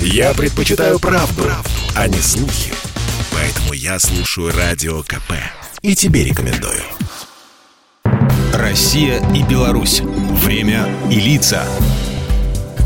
[0.00, 2.72] Я предпочитаю правду, правду, а не слухи.
[3.32, 5.32] Поэтому я слушаю Радио КП.
[5.82, 6.82] И тебе рекомендую.
[8.52, 10.00] Россия и Беларусь.
[10.00, 11.64] Время и лица.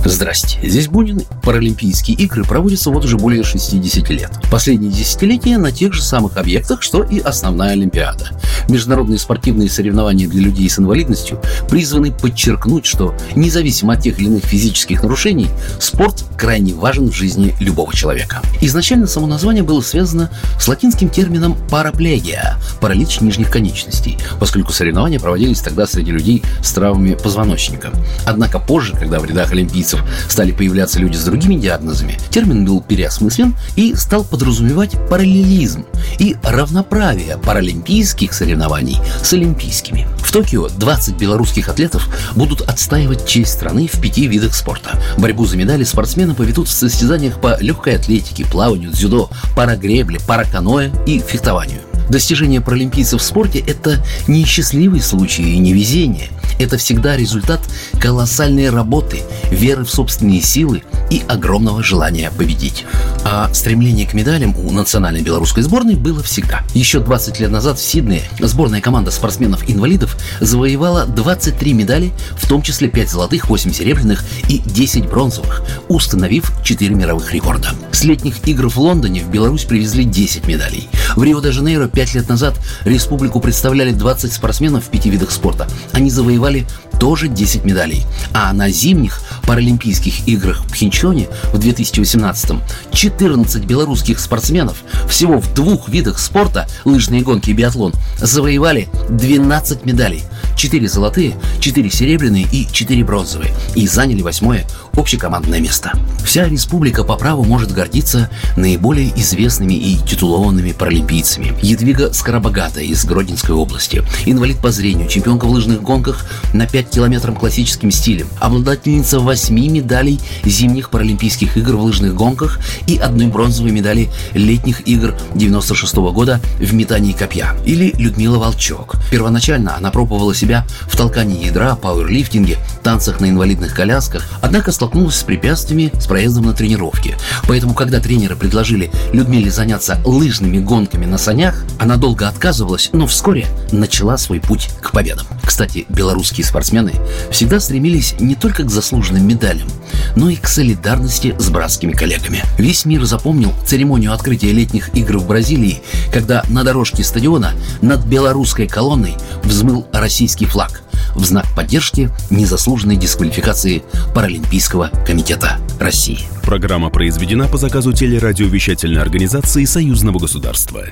[0.05, 1.23] Здрасте, здесь Бунин.
[1.43, 4.31] Паралимпийские игры проводятся вот уже более 60 лет.
[4.51, 8.31] Последние десятилетия на тех же самых объектах, что и основная Олимпиада.
[8.69, 14.45] Международные спортивные соревнования для людей с инвалидностью призваны подчеркнуть, что независимо от тех или иных
[14.45, 18.41] физических нарушений, спорт крайне важен в жизни любого человека.
[18.61, 25.61] Изначально само название было связано с латинским термином параплегия– паралич нижних конечностей, поскольку соревнования проводились
[25.61, 27.91] тогда среди людей с травмами позвоночника.
[28.25, 32.81] Однако позже, когда в рядах олимпийцев олимпийцев стали появляться люди с другими диагнозами, термин был
[32.81, 35.85] переосмыслен и стал подразумевать параллелизм
[36.19, 40.07] и равноправие паралимпийских соревнований с олимпийскими.
[40.19, 45.01] В Токио 20 белорусских атлетов будут отстаивать честь страны в пяти видах спорта.
[45.19, 51.19] Борьбу за медали спортсмены поведут в состязаниях по легкой атлетике, плаванию, дзюдо, парагребле, параканоэ и
[51.19, 51.81] фехтованию.
[52.11, 56.29] Достижение паралимпийцев в спорте– это не счастливый случай и не везение.
[56.61, 57.59] Это всегда результат
[57.99, 62.85] колоссальной работы, веры в собственные силы и огромного желания победить.
[63.25, 66.63] А стремление к медалям у национальной белорусской сборной было всегда.
[66.75, 72.89] Еще 20 лет назад в Сиднее сборная команда спортсменов-инвалидов завоевала 23 медали, в том числе
[72.89, 77.71] 5 золотых, 8 серебряных и 10 бронзовых, установив 4 мировых рекорда.
[77.93, 80.89] С летних игр в Лондоне в Беларусь привезли 10 медалей.
[81.17, 85.69] В Рио-де-Жанейро 5 лет назад республику представляли 20 спортсменов в пяти видах спорта.
[85.93, 86.67] Они завоевали
[87.01, 88.05] тоже 10 медалей.
[88.33, 92.63] А на зимних Паралимпийских играх в Пхенчоне в 2018-м
[92.93, 100.23] 14 белорусских спортсменов всего в двух видах спорта, лыжные гонки и биатлон, завоевали 12 медалей.
[100.57, 103.53] 4 золотые, 4 серебряные и 4 бронзовые.
[103.75, 105.93] И заняли восьмое общекомандное место.
[106.23, 111.55] Вся республика по праву может гордиться наиболее известными и титулованными паралимпийцами.
[111.63, 117.39] Едвига Скоробогата из Гродненской области, инвалид по зрению, чемпионка в лыжных гонках на 5 километров
[117.39, 124.11] классическим стилем, обладательница 8 медалей зимних паралимпийских игр в лыжных гонках и одной бронзовой медали
[124.35, 127.55] летних игр 96 -го года в метании копья.
[127.65, 128.97] Или Людмила Волчок.
[129.11, 135.23] Первоначально она пробовала себя в толкании ядра, пауэрлифтинге, танцах на инвалидных колясках, однако столкнулась с
[135.23, 137.17] препятствиями с проездом на тренировки.
[137.47, 143.47] Поэтому, когда тренеры предложили Людмиле заняться лыжными гонками на санях, она долго отказывалась, но вскоре
[143.73, 145.27] начала свой путь к победам.
[145.43, 146.45] Кстати, белорусские
[146.81, 146.93] спортсмены
[147.31, 149.69] всегда стремились не только к заслуженным медалям,
[150.17, 152.43] но и к солидарности с братскими коллегами.
[152.59, 155.83] Весь мир запомнил церемонию открытия летних игр в Бразилии,
[156.13, 157.53] когда на дорожке стадиона
[157.83, 159.15] над белорусской колонной
[159.45, 160.83] взмыл российский флаг
[161.15, 163.83] в знак поддержки незаслуженной дисквалификации
[164.15, 166.21] Паралимпийского комитета России.
[166.43, 170.85] Программа произведена по заказу телерадиовещательной организации Союзного государства.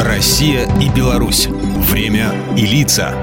[0.00, 1.48] Россия и Беларусь.
[1.90, 3.14] Время и лица.